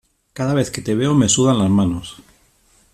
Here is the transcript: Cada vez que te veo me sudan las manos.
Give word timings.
Cada 0.33 0.55
vez 0.55 0.71
que 0.71 0.81
te 0.81 0.95
veo 0.95 1.13
me 1.13 1.29
sudan 1.29 1.59
las 1.59 1.69
manos. 1.69 2.17